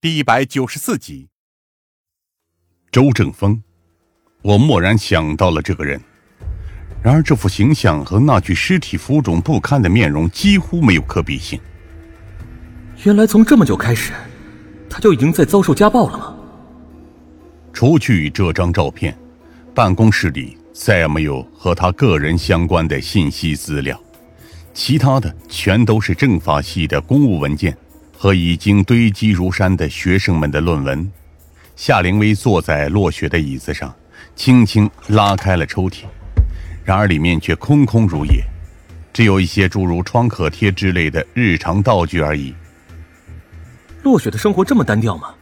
[0.00, 1.28] 第一百九十四集，
[2.92, 3.60] 周正峰，
[4.42, 6.00] 我蓦然想到了这个人。
[7.02, 11.58] 然而，这副形象和那具尸体浮肿不堪的面容几乎没有可比性。
[13.02, 14.12] 原来，从这么久开始，
[14.88, 16.36] 他就已经在遭受家暴了吗？
[17.72, 19.18] 除去这张照片，
[19.74, 24.00] 办公室里再也没有和他个人相关的信息资料，
[24.72, 27.76] 其他的全都是政法系的公务文件。
[28.20, 31.08] 和已经堆积如山的学生们的论文，
[31.76, 33.94] 夏灵薇坐在落雪的椅子上，
[34.34, 36.02] 轻轻拉开了抽屉，
[36.84, 38.42] 然而里面却空空如也，
[39.12, 42.52] 只有一些诸如创可贴之类的日常道具而已。
[44.02, 45.32] 落雪的生活这么单调吗？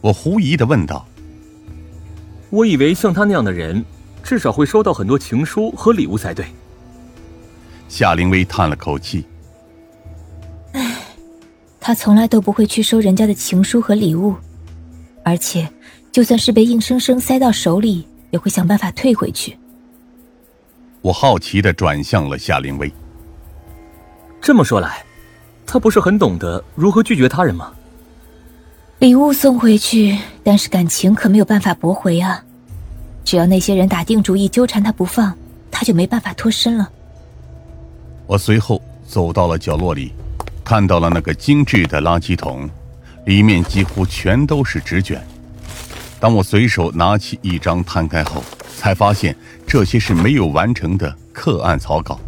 [0.00, 1.06] 我狐疑的问道。
[2.50, 3.84] 我以为像他那样的人，
[4.20, 6.44] 至少会收到很多情书和礼物才对。
[7.88, 9.24] 夏灵薇叹了口气。
[11.86, 14.34] 他从来都不会去收人家的情书和礼物，
[15.22, 15.70] 而且，
[16.10, 19.56] 就算是被硬生生塞到手里，也会想办法退回去。
[21.00, 22.92] 我好奇的转向了夏灵薇。
[24.40, 25.04] 这么说来，
[25.64, 27.72] 他不是很懂得如何拒绝他人吗？
[28.98, 32.42] 礼物送回去，但是感情可没有办法驳回啊！
[33.24, 35.32] 只要那些人打定主意纠缠他不放，
[35.70, 36.90] 他就没办法脱身了。
[38.26, 40.10] 我随后走到了角落里。
[40.66, 42.68] 看到了那个精致的垃圾桶，
[43.26, 45.24] 里面几乎全都是纸卷。
[46.18, 48.42] 当我随手拿起一张摊开后，
[48.76, 52.18] 才发现这些是没有完成的课案草稿。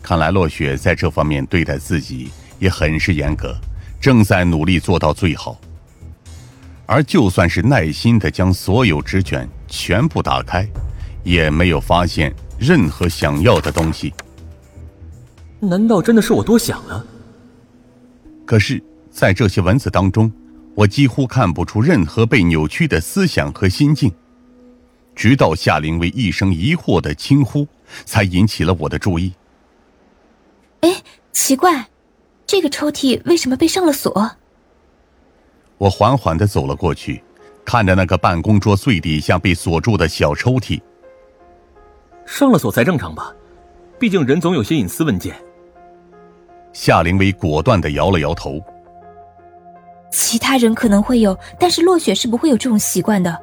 [0.00, 2.30] 看来落雪在这方面对待自己
[2.60, 3.52] 也很是严格，
[4.00, 5.58] 正在努力做到最好。
[6.86, 10.64] 而就算是耐心的将所有纸卷全部打开，
[11.24, 14.14] 也没有发现任何想要的东西。
[15.58, 17.04] 难道真的是我多想了？
[18.44, 20.30] 可是，在这些文字当中，
[20.74, 24.12] 我几乎看不出任何被扭曲的思想和心境。
[25.14, 27.66] 直到夏灵薇一声疑惑的轻呼，
[28.04, 29.32] 才引起了我的注意。
[30.80, 31.02] 哎，
[31.32, 31.88] 奇怪，
[32.46, 34.32] 这个抽屉为什么被上了锁？
[35.78, 37.22] 我缓缓的走了过去，
[37.64, 40.80] 看着那个办公桌最底下被锁住的小抽屉。
[42.26, 43.32] 上了锁才正常吧？
[43.98, 45.36] 毕竟人总有些隐私文件。
[46.74, 48.60] 夏灵薇果断的摇了摇头。
[50.10, 53.40] 其他人可能会有，但是落雪是不会有这种习惯的。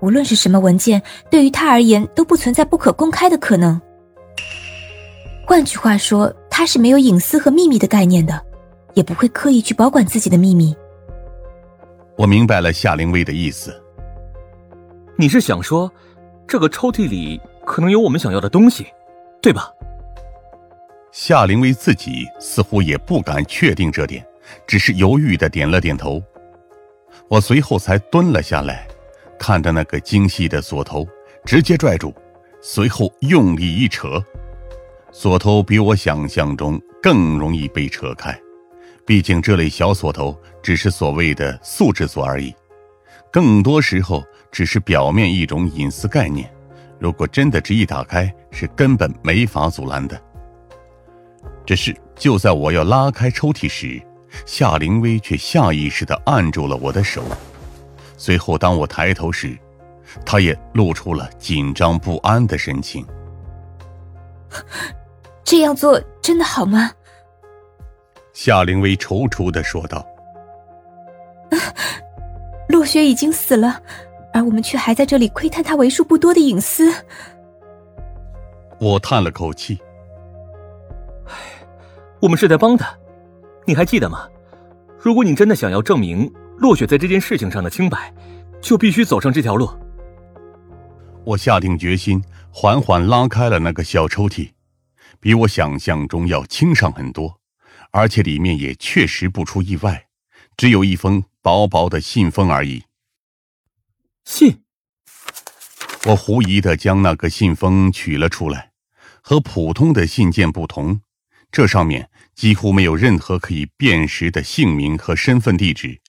[0.00, 3.80] 无论是什么文件，对于他而言都不存在不可公开的可能。
[5.46, 8.40] 换句话说，他是没有隐私和秘密的概念的，
[8.94, 10.74] 也不会刻意去保管自己的秘密。
[12.16, 13.80] 我明白了夏灵薇的意思。
[15.16, 15.90] 你是想说，
[16.46, 18.86] 这个抽屉里可能有我们想要的东西，
[19.40, 19.72] 对吧？
[21.12, 24.26] 夏灵薇自己似乎也不敢确定这点，
[24.66, 26.22] 只是犹豫的点了点头。
[27.28, 28.88] 我随后才蹲了下来，
[29.38, 31.06] 看着那个精细的锁头，
[31.44, 32.14] 直接拽住，
[32.62, 34.24] 随后用力一扯，
[35.12, 38.34] 锁头比我想象中更容易被扯开。
[39.04, 42.54] 毕竟这类小锁头只是所谓的素质锁而已，
[43.30, 46.50] 更多时候只是表面一种隐私概念。
[46.98, 50.18] 如果真的执意打开，是根本没法阻拦的。
[51.64, 54.02] 只是就在我要拉开抽屉时，
[54.46, 57.22] 夏灵薇却下意识地按住了我的手。
[58.16, 59.56] 随后，当我抬头时，
[60.24, 63.06] 她也露出了紧张不安的神情。
[65.44, 66.90] 这样做真的好吗？
[68.32, 70.06] 夏灵薇踌躇的说道
[72.68, 73.80] ：“陆雪已经死了，
[74.32, 76.92] 而我们却还在这里窥探他为数不多的隐私。”
[78.80, 79.78] 我叹了口气。
[82.22, 82.96] 我们是在帮他，
[83.66, 84.28] 你还记得吗？
[84.96, 88.14] 如果你真的想要证明落雪在这件事情上的清白，
[88.60, 89.68] 就必须走上这条路。
[91.24, 92.22] 我下定决心，
[92.52, 94.52] 缓缓拉开了那个小抽屉，
[95.18, 97.40] 比我想象中要轻上很多，
[97.90, 100.06] 而且里面也确实不出意外，
[100.56, 102.84] 只有一封薄薄的信封而已。
[104.24, 104.62] 信。
[106.06, 108.70] 我狐疑的将那个信封取了出来，
[109.20, 111.00] 和普通的信件不同。
[111.50, 116.00] 这上面几乎没有任何可以辨识的姓名和身份地址，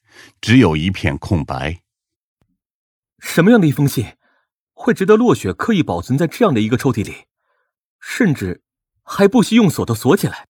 [0.41, 1.79] 只有一片空白。
[3.19, 4.05] 什么样的一封信，
[4.73, 7.25] 会值得落雪刻意保存在这样的一个抽屉里，
[7.99, 8.61] 甚至
[9.03, 10.47] 还不惜用锁头锁起来？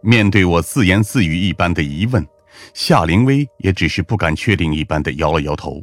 [0.00, 2.24] 面对我自言自语一般的疑问，
[2.72, 5.82] 夏灵薇也只是不敢确定一般的摇了摇头，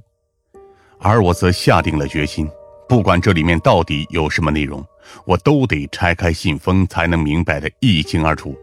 [1.00, 2.50] 而我则下定了决心。
[2.88, 4.86] 不管这里面到底有什么内容，
[5.26, 8.56] 我都得拆开信封才能明白的一清二楚。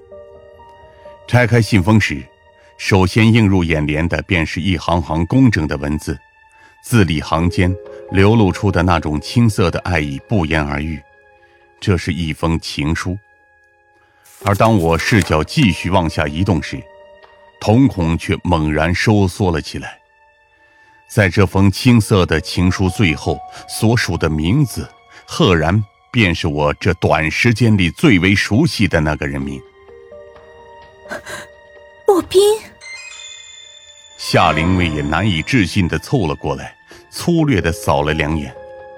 [1.26, 2.22] 拆开信封时，
[2.78, 6.18] 首先映入眼帘的便是一行行工整的文字，
[6.84, 7.74] 字里行间
[8.10, 11.00] 流露出的那种青涩的爱意不言而喻。
[11.80, 13.18] 这是一封情书。
[14.44, 16.80] 而当我视角继续往下移动时，
[17.60, 19.98] 瞳孔却猛然收缩了起来。
[21.14, 23.38] 在这封青涩的情书最后
[23.68, 24.88] 所署的名字，
[25.26, 29.60] 赫然便是我这短时间里最为熟悉的那个人名——
[32.08, 32.40] 洛宾。
[34.16, 36.74] 夏灵薇也难以置信的凑了过来，
[37.10, 38.54] 粗略的扫了两眼，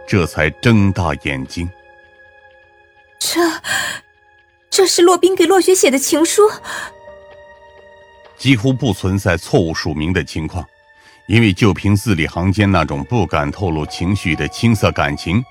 [0.07, 1.69] 这才睁大眼睛。
[3.19, 3.41] 这，
[4.71, 6.49] 这是洛宾给洛雪写的情书。
[8.37, 10.65] 几乎不存在错误署名的情况。
[11.27, 15.43] 因为就凭字里行间那种不敢透露情绪的青涩感情，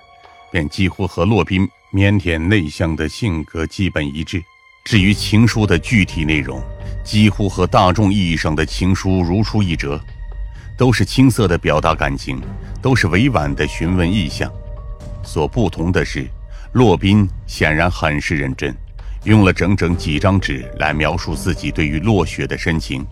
[0.52, 4.44] 便几乎和洛宾腼腆内向的性格基本一致。
[4.86, 6.62] 至于情书的具体内容，
[7.04, 10.00] 几乎和大众意义上的情书如出一辙，
[10.78, 12.40] 都是青涩的表达感情，
[12.82, 14.52] 都是委婉的询问意向。
[15.24, 16.28] 所不同的是，
[16.74, 18.76] 洛宾显然很是认真，
[19.24, 23.04] 用了整整几张纸来描述自己对于落雪的深情。